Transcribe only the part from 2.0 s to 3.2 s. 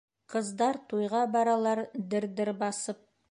дер-дер басып